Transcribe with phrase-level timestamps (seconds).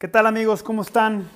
[0.00, 0.62] ¿Qué tal amigos?
[0.62, 1.28] ¿Cómo están?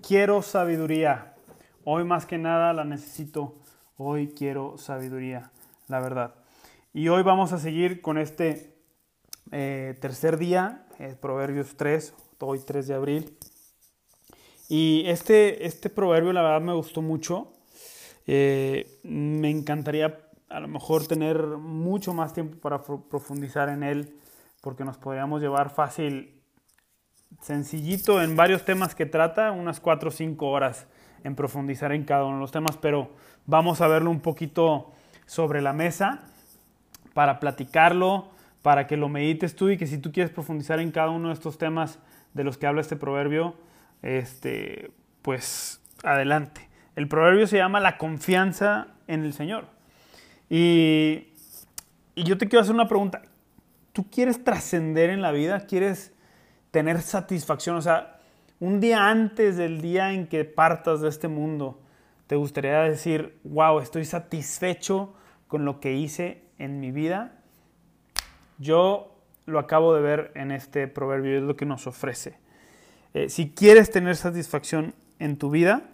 [0.00, 1.34] Quiero sabiduría.
[1.82, 3.56] Hoy más que nada la necesito.
[3.96, 5.50] Hoy quiero sabiduría,
[5.88, 6.36] la verdad.
[6.92, 8.76] Y hoy vamos a seguir con este
[9.50, 13.36] eh, tercer día, eh, Proverbios 3, hoy 3 de abril.
[14.68, 17.54] Y este, este proverbio la verdad me gustó mucho.
[18.28, 24.16] Eh, me encantaría a lo mejor tener mucho más tiempo para profundizar en él,
[24.60, 26.43] porque nos podríamos llevar fácil
[27.40, 30.86] sencillito en varios temas que trata, unas 4 o 5 horas
[31.24, 33.10] en profundizar en cada uno de los temas, pero
[33.46, 34.92] vamos a verlo un poquito
[35.26, 36.22] sobre la mesa
[37.14, 38.30] para platicarlo,
[38.62, 41.34] para que lo medites tú y que si tú quieres profundizar en cada uno de
[41.34, 41.98] estos temas
[42.32, 43.54] de los que habla este proverbio,
[44.02, 44.90] este,
[45.22, 46.68] pues adelante.
[46.96, 49.66] El proverbio se llama la confianza en el Señor.
[50.48, 51.28] Y,
[52.14, 53.22] y yo te quiero hacer una pregunta.
[53.92, 55.66] ¿Tú quieres trascender en la vida?
[55.66, 56.13] ¿Quieres
[56.74, 57.76] tener satisfacción.
[57.76, 58.18] O sea,
[58.58, 61.80] un día antes del día en que partas de este mundo,
[62.26, 65.14] te gustaría decir, wow, estoy satisfecho
[65.46, 67.38] con lo que hice en mi vida.
[68.58, 69.14] Yo
[69.46, 72.38] lo acabo de ver en este proverbio, es lo que nos ofrece.
[73.12, 75.84] Eh, si quieres tener satisfacción en tu vida,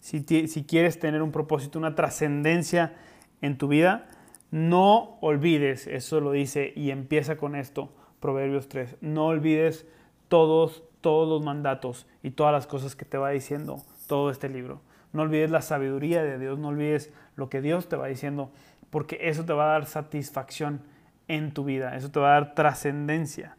[0.00, 2.92] si, quieres tener un propósito, una trascendencia
[3.40, 4.08] en tu vida,
[4.50, 9.86] no olvides, eso lo dice y empieza con esto, Proverbios 3, no olvides
[10.34, 14.80] todos, todos los mandatos y todas las cosas que te va diciendo todo este libro.
[15.12, 18.50] No olvides la sabiduría de Dios, no olvides lo que Dios te va diciendo,
[18.90, 20.80] porque eso te va a dar satisfacción
[21.28, 23.56] en tu vida, eso te va a dar trascendencia.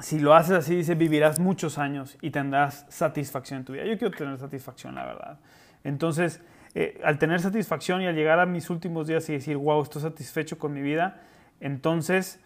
[0.00, 3.86] Si lo haces así, dice, vivirás muchos años y tendrás satisfacción en tu vida.
[3.86, 5.40] Yo quiero tener satisfacción, la verdad.
[5.84, 6.42] Entonces,
[6.74, 10.02] eh, al tener satisfacción y al llegar a mis últimos días y decir, wow, estoy
[10.02, 11.22] satisfecho con mi vida,
[11.60, 12.40] entonces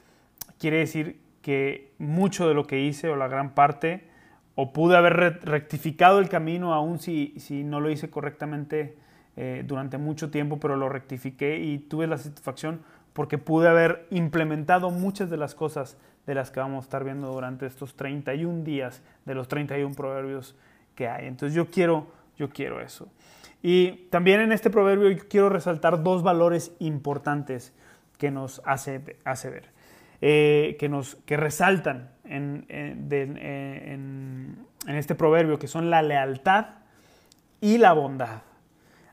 [0.61, 4.09] quiere decir que mucho de lo que hice o la gran parte,
[4.55, 8.97] o pude haber rectificado el camino aún si, si no lo hice correctamente
[9.37, 12.81] eh, durante mucho tiempo, pero lo rectifiqué y tuve la satisfacción
[13.13, 17.31] porque pude haber implementado muchas de las cosas de las que vamos a estar viendo
[17.31, 20.57] durante estos 31 días, de los 31 proverbios
[20.95, 21.27] que hay.
[21.27, 22.07] Entonces yo quiero,
[22.39, 23.09] yo quiero eso.
[23.63, 27.75] Y también en este proverbio yo quiero resaltar dos valores importantes
[28.17, 29.74] que nos hace, hace ver.
[30.21, 36.67] Eh, que, nos, que resaltan en, en, este proverbio, que son la lealtad
[37.61, 38.43] y la bondad.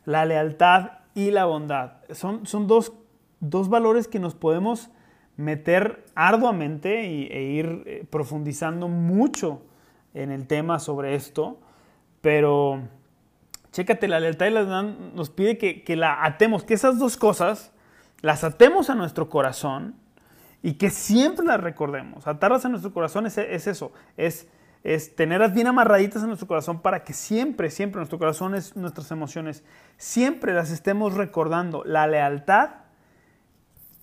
[0.06, 1.98] La lealtad y la bondad.
[2.12, 2.94] Son, son dos,
[3.40, 4.90] dos valores que nos podemos
[5.38, 9.64] meter arduamente e ir eh, profundizando mucho
[10.14, 11.60] en el tema sobre esto,
[12.22, 12.82] pero
[13.72, 14.84] chécate, la lealtad y la bondad
[15.14, 17.74] nos pide que, que la atemos, que esas dos cosas
[18.22, 19.96] las atemos a nuestro corazón
[20.64, 22.28] y que siempre las recordemos.
[22.28, 24.48] Atarlas en nuestro corazón es, eso, es,
[24.84, 29.10] es tenerlas bien amarraditas en nuestro corazón para que siempre, siempre nuestro corazón, es, nuestras
[29.12, 29.64] emociones,
[29.98, 31.84] siempre las estemos recordando.
[31.86, 32.70] La lealtad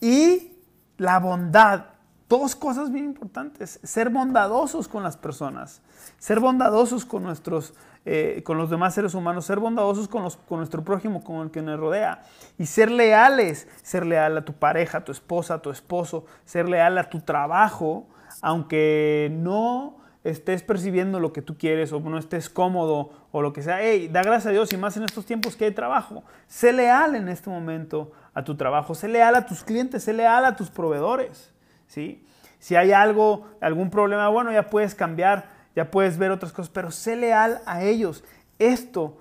[0.01, 0.53] y
[0.97, 1.87] la bondad.
[2.29, 3.81] Dos cosas bien importantes.
[3.83, 5.81] Ser bondadosos con las personas,
[6.19, 7.73] ser bondadosos con nuestros
[8.11, 11.51] eh, con los demás seres humanos, ser bondadosos con, los, con nuestro prójimo, con el
[11.51, 12.23] que nos rodea,
[12.57, 16.71] y ser leales, ser leal a tu pareja, a tu esposa, a tu esposo, ser
[16.71, 18.07] leal a tu trabajo,
[18.41, 23.63] aunque no estés percibiendo lo que tú quieres o no estés cómodo o lo que
[23.63, 23.83] sea.
[23.83, 26.25] Hey, da gracias a Dios y más en estos tiempos que hay trabajo.
[26.47, 30.47] Sé leal en este momento a tu trabajo, sé leal a tus clientes, sé leal
[30.47, 31.53] a tus proveedores.
[31.87, 32.25] ¿sí?
[32.59, 36.91] Si hay algo, algún problema, bueno, ya puedes cambiar ya puedes ver otras cosas, pero
[36.91, 38.25] sé leal a ellos.
[38.59, 39.19] Esto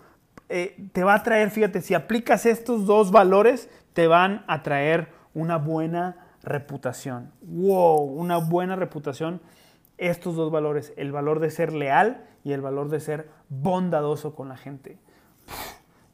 [0.49, 5.09] eh, te va a traer, fíjate, si aplicas estos dos valores, te van a traer
[5.35, 7.31] una buena reputación.
[7.41, 8.01] ¡Wow!
[8.05, 9.39] Una buena reputación.
[9.99, 14.49] Estos dos valores, el valor de ser leal y el valor de ser bondadoso con
[14.49, 14.97] la gente.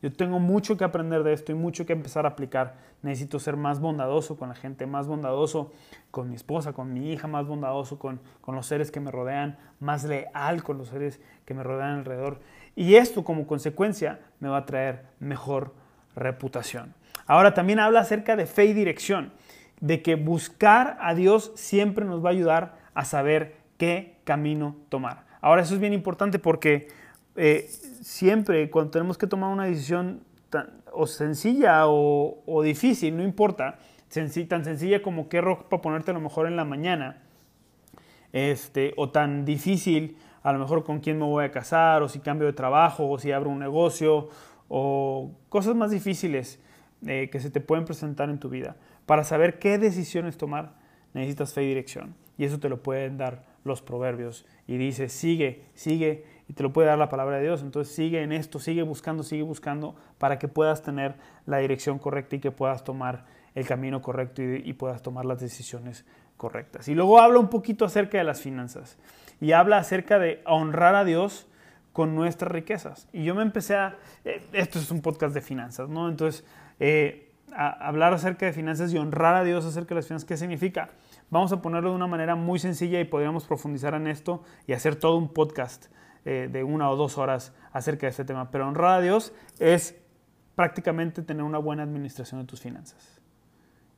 [0.04, 2.76] Yo tengo mucho que aprender de esto y mucho que empezar a aplicar.
[3.04, 5.72] Necesito ser más bondadoso con la gente, más bondadoso
[6.12, 9.58] con mi esposa, con mi hija, más bondadoso con, con los seres que me rodean,
[9.80, 12.42] más leal con los seres que me rodean alrededor.
[12.76, 15.74] Y esto como consecuencia me va a traer mejor
[16.18, 16.94] reputación.
[17.26, 19.32] Ahora también habla acerca de fe y dirección,
[19.80, 25.24] de que buscar a Dios siempre nos va a ayudar a saber qué camino tomar.
[25.40, 26.90] Ahora eso es bien importante porque
[27.36, 27.68] eh,
[28.02, 30.22] siempre cuando tenemos que tomar una decisión
[30.92, 33.80] o sencilla o, difícil, no importa,
[34.48, 37.24] tan sencilla como qué ropa ponerte a lo mejor en la mañana,
[38.32, 42.20] este, o tan difícil a lo mejor con quién me voy a casar, o si
[42.20, 44.30] cambio de trabajo, o si abro un negocio,
[44.68, 46.60] o cosas más difíciles
[47.08, 48.76] eh, que se te pueden presentar en tu vida.
[49.06, 50.74] Para saber qué decisiones tomar,
[51.14, 52.16] necesitas fe y dirección.
[52.38, 54.46] Y eso te lo pueden dar los proverbios.
[54.68, 57.62] Y dice, sigue, sigue, y te lo puede dar la palabra de Dios.
[57.62, 62.36] Entonces sigue en esto, sigue buscando, sigue buscando para que puedas tener la dirección correcta
[62.36, 63.26] y que puedas tomar
[63.56, 66.06] el camino correcto y, puedas tomar las decisiones
[66.38, 66.88] correctas.
[66.88, 68.98] Y luego habla un poquito acerca de las finanzas
[69.40, 71.48] y habla acerca de honrar a Dios
[71.92, 73.08] con nuestras riquezas.
[73.14, 76.10] Y yo me empecé a, eh, esto es un podcast de finanzas, ¿no?
[76.10, 76.44] Entonces,
[76.80, 80.38] eh, a hablar acerca de finanzas y honrar a Dios acerca de las finanzas, ¿qué
[80.38, 80.90] significa?
[81.30, 84.96] Vamos a ponerlo de una manera muy sencilla y podríamos profundizar en esto y hacer
[84.96, 85.86] todo un podcast
[86.26, 88.52] eh, de una o dos horas acerca de este tema.
[88.52, 89.96] Pero honrar a Dios es
[90.56, 93.20] prácticamente tener una buena administración de tus finanzas.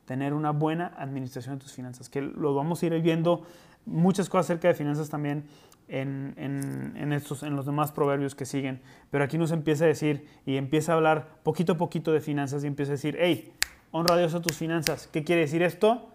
[0.06, 3.44] Tener una buena administración de tus finanzas, que lo vamos a ir viendo
[3.84, 5.44] muchas cosas acerca de finanzas también
[5.88, 8.80] en, en, estos, en los demás proverbios que siguen.
[9.10, 12.64] Pero aquí nos empieza a decir y empieza a hablar poquito a poquito de finanzas
[12.64, 13.52] y empieza a decir, hey,
[13.90, 15.08] honra a Dios a tus finanzas.
[15.12, 16.08] ¿Qué quiere decir esto?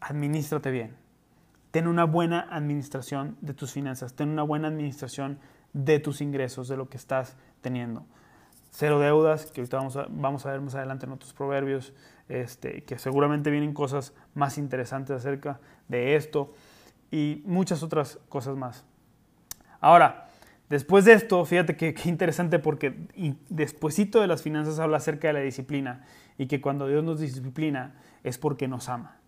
[0.00, 1.03] Administrate bien.
[1.74, 4.14] Ten una buena administración de tus finanzas.
[4.14, 5.40] Ten una buena administración
[5.72, 8.06] de tus ingresos, de lo que estás teniendo.
[8.70, 9.78] Cero deudas, que ahorita
[10.08, 11.92] vamos a, ver más adelante en otros proverbios,
[12.28, 16.54] este, que seguramente vienen cosas más interesantes acerca de esto
[17.10, 18.84] y muchas otras cosas más.
[19.80, 20.28] Ahora,
[20.70, 23.08] después de esto, fíjate que, interesante porque
[23.48, 26.06] despuesito de las finanzas habla acerca de la disciplina
[26.38, 29.23] y que cuando Dios nos disciplina es porque nos ama.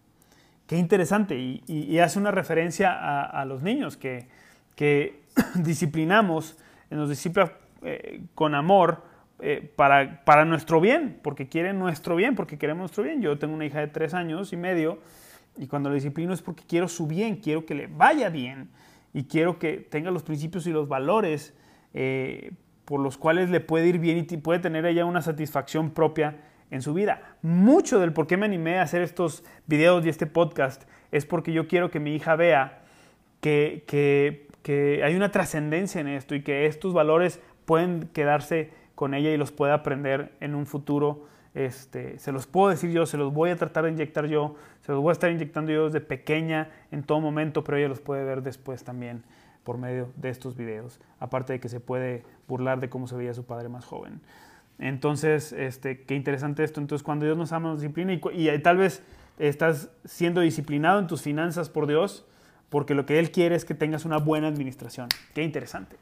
[0.66, 2.92] Qué interesante y, hace una referencia
[3.24, 4.26] a, los niños que,
[4.74, 5.22] que
[5.54, 6.58] disciplinamos,
[6.90, 7.52] nos disciplina
[7.82, 9.04] eh, con amor
[9.38, 13.22] eh, para, para nuestro bien, porque quieren nuestro bien, porque queremos nuestro bien.
[13.22, 14.98] Yo tengo una hija de tres años y medio
[15.56, 18.68] y cuando lo disciplino es porque quiero su bien, quiero que le vaya bien
[19.14, 21.54] y quiero que tenga los principios y los valores
[21.94, 22.52] eh,
[22.84, 26.36] por los cuales le puede ir bien y puede tener ella una satisfacción propia
[26.70, 27.36] en su vida.
[27.42, 31.52] Mucho del por qué me animé a hacer estos videos y este podcast es porque
[31.52, 32.82] yo quiero que mi hija vea
[33.40, 39.14] que, que, que hay una trascendencia en esto y que estos valores pueden quedarse con
[39.14, 41.26] ella y los puede aprender en un futuro
[41.56, 44.92] este, se los puedo decir yo, se los voy a tratar de inyectar yo, se
[44.92, 48.24] los voy a estar inyectando yo desde pequeña en todo momento, pero ella los puede
[48.24, 49.24] ver después también
[49.64, 53.32] por medio de estos videos, aparte de que se puede burlar de cómo se veía
[53.32, 54.20] su padre más joven.
[54.78, 56.80] Entonces, este, qué interesante esto.
[56.80, 59.02] Entonces, cuando Dios nos ama, nos disciplina y, y tal vez
[59.38, 62.26] estás siendo disciplinado en tus finanzas por Dios,
[62.68, 65.08] porque lo que Él quiere es que tengas una buena administración.
[65.34, 65.96] Qué interesante.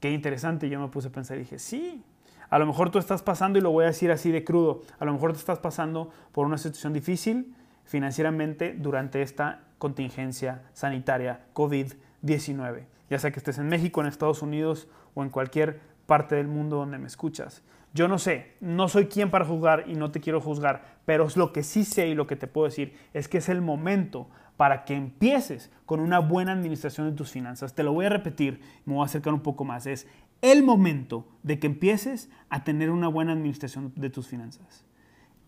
[0.00, 0.68] Qué interesante.
[0.68, 2.02] Yo me puse a pensar y dije, sí,
[2.48, 5.04] a lo mejor tú estás pasando, y lo voy a decir así de crudo, a
[5.04, 7.54] lo mejor tú estás pasando por una situación difícil
[7.84, 12.84] financieramente durante esta contingencia sanitaria COVID-19.
[13.08, 16.76] Ya sea que estés en México, en Estados Unidos o en cualquier parte del mundo
[16.76, 17.62] donde me escuchas.
[17.92, 21.52] Yo no sé, no soy quien para juzgar y no te quiero juzgar, pero lo
[21.52, 24.84] que sí sé y lo que te puedo decir es que es el momento para
[24.84, 27.74] que empieces con una buena administración de tus finanzas.
[27.74, 29.86] Te lo voy a repetir, me voy a acercar un poco más.
[29.86, 30.06] Es
[30.42, 34.84] el momento de que empieces a tener una buena administración de tus finanzas.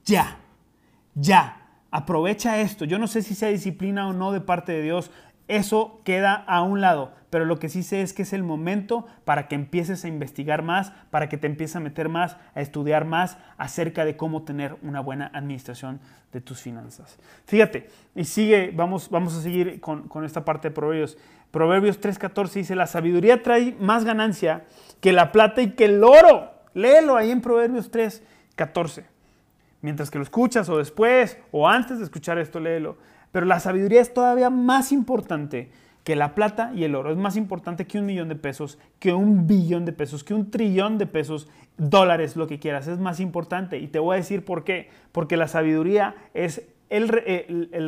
[0.04, 0.38] Ya,
[1.14, 1.58] ya.
[1.90, 2.86] Aprovecha esto.
[2.86, 5.10] Yo no sé si sea disciplina o no de parte de Dios.
[5.52, 9.04] Eso queda a un lado, pero lo que sí sé es que es el momento
[9.26, 13.04] para que empieces a investigar más, para que te empieces a meter más, a estudiar
[13.04, 16.00] más acerca de cómo tener una buena administración
[16.32, 17.18] de tus finanzas.
[17.44, 21.18] Fíjate, y sigue, vamos, vamos a seguir con, con esta parte de Proverbios.
[21.50, 24.64] Proverbios 3.14 dice, la sabiduría trae más ganancia
[25.02, 26.50] que la plata y que el oro.
[26.72, 29.04] Léelo ahí en Proverbios 3.14.
[29.82, 32.96] Mientras que lo escuchas o después o antes de escuchar esto, léelo.
[33.32, 35.70] Pero la sabiduría es todavía más importante
[36.04, 37.10] que la plata y el oro.
[37.10, 40.50] Es más importante que un millón de pesos, que un billón de pesos, que un
[40.50, 41.48] trillón de pesos,
[41.78, 42.86] dólares, lo que quieras.
[42.88, 43.78] Es más importante.
[43.78, 44.90] Y te voy a decir por qué.
[45.12, 46.62] Porque la sabiduría es
[46.92, 47.08] el,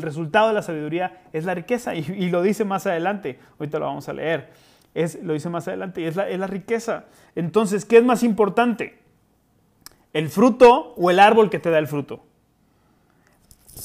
[0.00, 3.38] resultado de la sabiduría es la riqueza y, lo dice más adelante.
[3.58, 4.50] Ahorita lo vamos a leer.
[4.94, 7.06] Es, lo dice más adelante y la, es la riqueza.
[7.34, 8.98] Entonces, ¿qué es más importante?
[10.12, 12.24] ¿El fruto o el árbol que te da el fruto?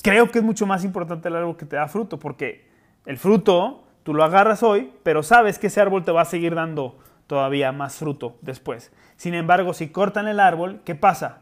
[0.04, 2.68] Creo que es mucho más importante el árbol que te da fruto porque
[3.06, 6.56] el fruto tú lo agarras hoy, pero sabes que ese árbol te va a seguir
[6.56, 8.92] dando todavía más fruto después.
[9.18, 11.42] Sin embargo, si cortan el árbol, ¿qué pasa?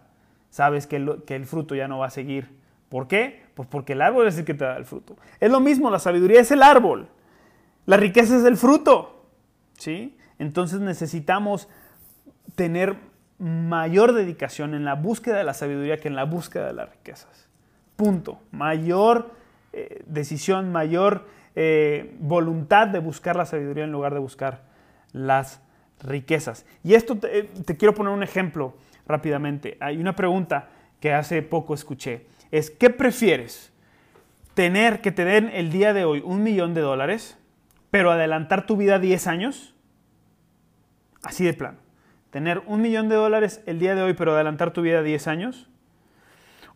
[0.49, 2.57] Sabes que el fruto ya no va a seguir
[2.89, 3.45] ¿Por qué?
[3.53, 5.17] Pues porque el árbol es el que te da el fruto.
[5.39, 7.09] Es lo mismo, la sabiduría es el árbol.
[7.85, 9.25] La riqueza es el fruto.
[9.77, 10.17] ¿Sí?
[10.39, 11.67] Entonces necesitamos
[12.55, 12.95] tener
[13.39, 17.46] mayor dedicación en la búsqueda de la sabiduría que en la búsqueda de las riquezas.
[17.97, 18.39] Punto.
[18.51, 19.31] Mayor
[19.73, 24.63] eh, decisión, mayor eh, voluntad de buscar la sabiduría en lugar de buscar
[25.11, 25.61] las
[26.01, 26.65] riquezas.
[26.83, 28.75] Y esto te, te quiero poner un ejemplo
[29.05, 29.77] rápidamente.
[29.81, 30.69] Hay una pregunta
[31.01, 33.73] que hace poco escuché es ¿qué prefieres?
[34.53, 37.37] ¿Tener que te den el día de hoy un millón de dólares,
[37.91, 39.75] pero adelantar tu vida 10 años,
[41.23, 41.77] así de plano.
[42.31, 45.69] Tener un millón de dólares el día de hoy, pero adelantar tu vida 10 años.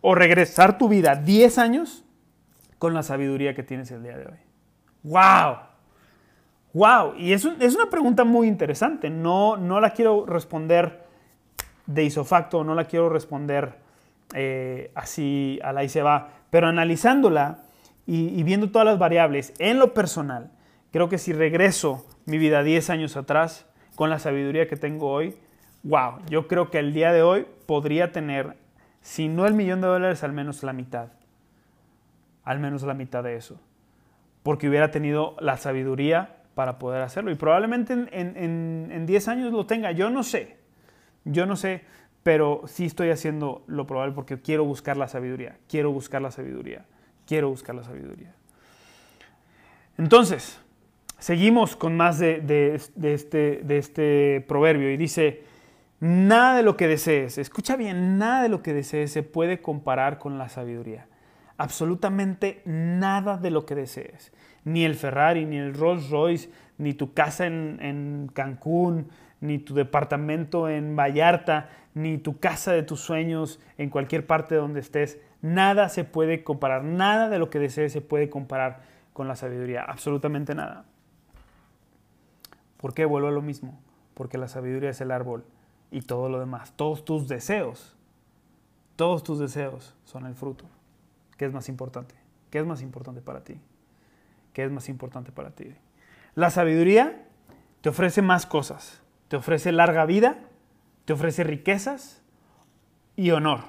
[0.01, 2.03] O regresar tu vida 10 años
[2.79, 4.39] con la sabiduría que tienes el día de hoy.
[5.03, 5.57] ¡Wow!
[6.73, 7.15] ¡Wow!
[7.17, 9.09] Y es, es una pregunta muy interesante.
[9.09, 11.03] No, no la quiero responder
[11.85, 13.75] de isofacto, no la quiero responder
[14.33, 17.59] eh, así a la y se va, pero analizándola
[18.05, 20.51] y, y, viendo todas las variables en lo personal,
[20.91, 23.65] creo que si regreso mi vida 10 años atrás
[23.95, 25.35] con la sabiduría que tengo hoy,
[25.83, 28.55] wow, yo creo que el día de hoy podría tener,
[29.01, 31.09] si no el millón de dólares, al menos la mitad.
[32.43, 33.59] Al menos la mitad de eso.
[34.43, 37.31] Porque hubiera tenido la sabiduría para poder hacerlo.
[37.31, 39.91] Y probablemente en, en, en 10 años lo tenga.
[39.91, 40.61] Yo no sé.
[41.23, 41.83] Yo no sé,
[42.23, 46.85] pero sí estoy haciendo lo probable porque quiero buscar la sabiduría, quiero buscar la sabiduría,
[47.27, 48.33] quiero buscar la sabiduría.
[49.97, 50.59] Entonces,
[51.19, 55.43] seguimos con más de, este, de este proverbio y dice,
[56.01, 60.17] nada de lo que desees, escucha bien, nada de lo que desees se puede comparar
[60.17, 61.07] con la sabiduría.
[61.57, 64.33] Absolutamente nada de lo que desees.
[64.65, 69.09] Ni el Ferrari, ni el Rolls Royce, ni tu casa en, Cancún,
[69.41, 74.79] ni tu departamento en Vallarta, ni tu casa de tus sueños en cualquier parte donde
[74.79, 75.19] estés.
[75.43, 78.81] Nada se puede comparar, nada de lo que desees se puede comparar
[79.13, 80.85] con la sabiduría, absolutamente nada.
[82.77, 83.05] ¿Por qué?
[83.05, 83.79] Vuelvo a lo mismo,
[84.15, 85.45] porque la sabiduría es el árbol
[85.91, 87.95] y todo lo demás, todos tus deseos,
[88.95, 90.65] todos tus deseos son el fruto.
[91.37, 92.15] ¿Qué es más importante?
[92.49, 93.59] ¿Qué es más importante para ti?
[94.53, 95.73] ¿Qué es más importante para ti?
[96.33, 97.27] La sabiduría
[97.81, 100.39] te ofrece más cosas te ofrece larga vida,
[101.05, 102.21] te ofrece riquezas
[103.15, 103.61] y honor.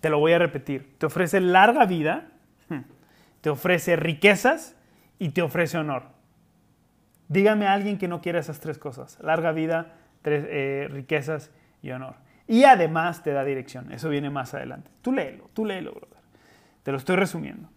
[0.00, 0.98] Te lo voy a repetir.
[0.98, 2.32] Te ofrece larga vida,
[2.68, 2.80] hmm,
[3.40, 4.74] te ofrece riquezas
[5.20, 6.02] y te ofrece honor.
[7.28, 9.20] Dígame a alguien que no quiera esas tres cosas.
[9.20, 11.50] Larga vida, tres, eh, riquezas
[11.82, 12.14] y honor.
[12.46, 13.92] Y además te da dirección.
[13.92, 14.90] Eso viene más adelante.
[15.02, 16.18] Tú léelo, tú léelo, brother.
[16.82, 17.68] Te lo estoy resumiendo.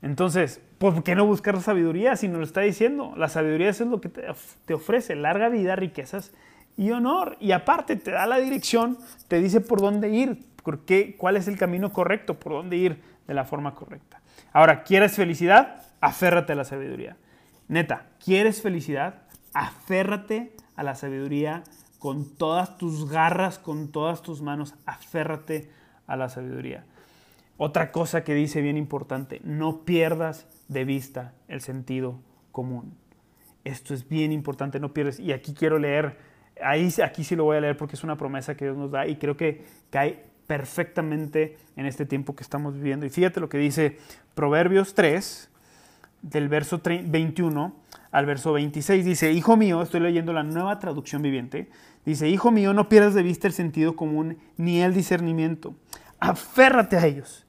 [0.00, 3.14] Entonces, ¿por qué no buscar sabiduría si nos lo está diciendo?
[3.16, 6.32] La sabiduría es lo que te, ofrece, larga vida, riquezas
[6.76, 7.36] y honor.
[7.38, 11.46] Y aparte te da la dirección, te dice por dónde ir, por qué, cuál es
[11.46, 14.20] el camino correcto, por dónde ir de la forma correcta.
[14.52, 15.82] Ahora, ¿quieres felicidad?
[16.00, 17.16] Aférrate a la sabiduría.
[17.68, 19.22] Neta, ¿quieres felicidad?
[19.54, 21.64] Aférrate a la sabiduría
[21.98, 24.74] con todas tus garras, con todas tus manos.
[24.86, 25.70] Aférrate
[26.06, 26.84] a la sabiduría.
[27.56, 32.18] Otra cosa que dice bien importante, no pierdas de vista el sentido
[32.50, 32.94] común.
[33.64, 35.20] Esto es bien importante, no pierdes.
[35.20, 36.18] Y aquí quiero leer,
[36.60, 39.06] ahí, aquí sí lo voy a leer porque es una promesa que Dios nos da
[39.06, 43.06] y creo que cae perfectamente en este tiempo que estamos viviendo.
[43.06, 43.98] Y fíjate lo que dice
[44.34, 45.50] Proverbios 3,
[46.22, 47.81] del verso 21
[48.12, 49.04] al verso 26.
[49.04, 51.70] Dice, Hijo mío, estoy leyendo la nueva traducción viviente.
[52.04, 55.74] Dice, Hijo mío, no pierdas de vista el sentido común ni el discernimiento.
[56.20, 57.46] Aférrate a ellos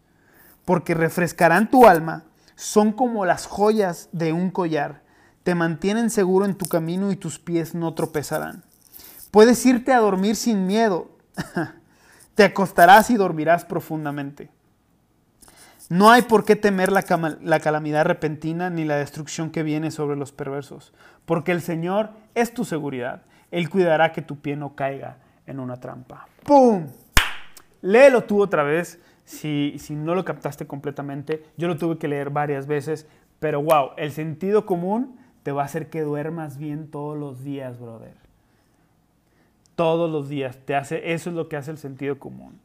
[0.65, 2.23] porque refrescarán tu alma,
[2.55, 5.01] son como las joyas de un collar,
[5.43, 8.63] te mantienen seguro en tu camino y tus pies no tropezarán.
[9.31, 11.17] Puedes irte a dormir sin miedo,
[12.35, 14.49] te acostarás y dormirás profundamente.
[15.89, 17.03] No hay por qué temer la,
[17.41, 20.93] la, calamidad repentina ni la destrucción que viene sobre los perversos,
[21.25, 23.23] porque el Señor es tu seguridad.
[23.51, 26.27] Él cuidará que tu pie no caiga en una trampa.
[26.43, 26.87] ¡Pum!
[27.81, 31.43] Léelo tú otra vez si, no lo captaste completamente.
[31.57, 33.07] Yo lo tuve que leer varias veces,
[33.39, 37.79] pero wow, el sentido común te va a hacer que duermas bien todos los días,
[37.79, 38.15] brother.
[39.75, 40.59] Todos los días.
[40.65, 42.59] Te hace, eso es lo que hace el sentido común.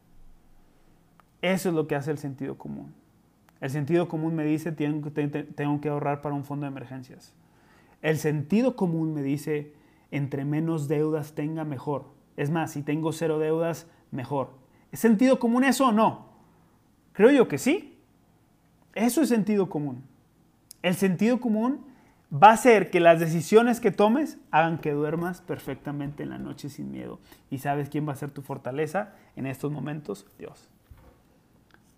[1.41, 2.93] Eso es lo que hace el sentido común.
[3.61, 5.11] El sentido común me dice, tengo,
[5.81, 7.33] que ahorrar para un fondo de emergencias.
[8.01, 9.73] El sentido común me dice,
[10.11, 12.05] entre menos deudas tenga, mejor.
[12.37, 14.51] Es más, si tengo cero deudas, mejor.
[14.91, 16.29] ¿Es sentido común eso o no?
[17.11, 17.97] Creo yo que sí.
[18.95, 20.03] Eso es sentido común.
[20.81, 21.85] El sentido común
[22.31, 26.69] va a ser que las decisiones que tomes hagan que duermas perfectamente en la noche
[26.69, 27.19] sin miedo.
[27.49, 30.25] ¿Y sabes quién va a ser tu fortaleza en estos momentos?
[30.37, 30.69] Dios.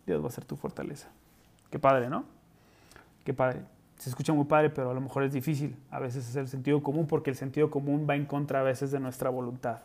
[0.07, 1.09] Dios va a ser tu fortaleza.
[1.71, 2.25] Qué padre, ¿no?
[3.23, 3.61] Qué padre.
[3.97, 6.81] Se escucha muy padre, pero a lo mejor es difícil a veces es el sentido
[6.83, 9.79] común porque el sentido común va en contra a veces de nuestra voluntad.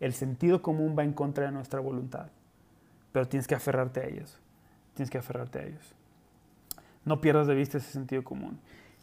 [0.00, 2.28] El sentido común va en contra de nuestra voluntad,
[3.10, 4.38] pero tienes que aferrarte a ellos.
[4.94, 5.94] Tienes que aferrarte a ellos.
[7.04, 8.58] No pierdas de vista ese sentido común.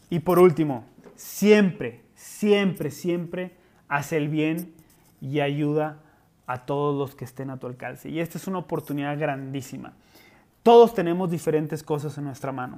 [0.10, 3.52] Y por último, siempre, siempre, siempre
[3.88, 4.74] hace el bien
[5.22, 6.00] y ayuda
[6.48, 8.10] a todos los que estén a tu alcance.
[8.10, 9.94] Y esta es una oportunidad grandísima.
[10.66, 12.78] Todos tenemos diferentes cosas en nuestra mano.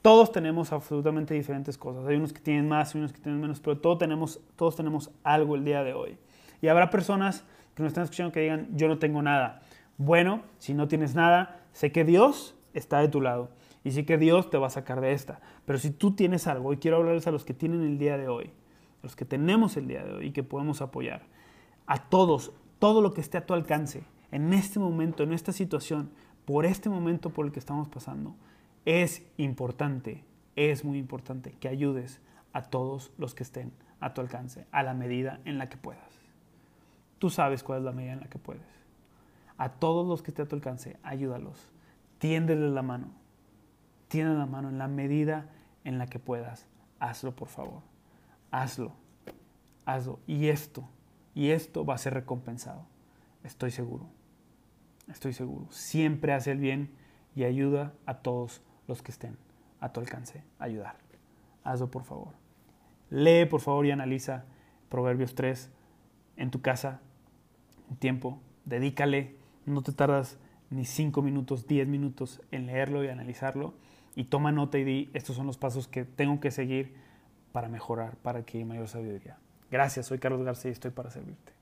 [0.00, 2.06] Todos tenemos absolutamente diferentes cosas.
[2.06, 5.10] Hay unos que tienen más, hay unos que tienen menos, pero todos tenemos, todos tenemos
[5.22, 6.16] algo el día de hoy.
[6.62, 9.60] Y habrá personas que nos están escuchando que digan, yo no tengo nada.
[9.98, 13.50] Bueno, si no tienes nada, sé que Dios está de tu lado
[13.84, 15.42] y sé que Dios te va a sacar de esta.
[15.66, 18.28] Pero si tú tienes algo, y quiero hablarles a los que tienen el día de
[18.28, 21.24] hoy, a los que tenemos el día de hoy y que podemos apoyar,
[21.86, 26.10] a todos, todo lo que esté a tu alcance, en este momento, en esta situación,
[26.46, 28.34] por este momento por el que estamos pasando,
[28.86, 30.24] es importante,
[30.54, 32.20] es muy importante que ayudes
[32.52, 36.20] a todos los que estén a tu alcance, a la medida en la que puedas.
[37.18, 38.62] Tú sabes cuál es la medida en la que puedes.
[39.58, 41.72] A todos los que estén a tu alcance, ayúdalos.
[42.18, 43.08] Tiéndeles la mano.
[44.08, 45.50] Tiende la mano en la medida
[45.82, 46.66] en la que puedas.
[47.00, 47.82] Hazlo, por favor.
[48.52, 48.92] Hazlo.
[49.84, 50.20] Hazlo.
[50.26, 50.88] Y esto,
[51.34, 52.86] y esto va a ser recompensado.
[53.42, 54.15] Estoy seguro.
[55.08, 55.66] Estoy seguro.
[55.70, 56.90] Siempre hace el bien
[57.34, 59.36] y ayuda a todos los que estén
[59.80, 60.42] a tu alcance.
[60.58, 60.96] Ayudar.
[61.64, 62.34] Hazlo, por favor.
[63.10, 64.44] Lee, por favor, y analiza
[64.88, 65.70] Proverbios 3
[66.36, 67.00] en tu casa.
[67.90, 68.40] Un tiempo.
[68.64, 69.36] Dedícale.
[69.64, 70.38] No te tardas
[70.70, 73.74] ni 5 minutos, 10 minutos en leerlo y analizarlo.
[74.14, 76.94] Y toma nota y di, estos son los pasos que tengo que seguir
[77.52, 79.38] para mejorar, para que haya mayor sabiduría.
[79.70, 81.55] Gracias, soy Carlos García y estoy para servirte.